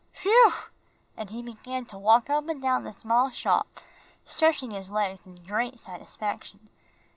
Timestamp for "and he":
1.15-1.43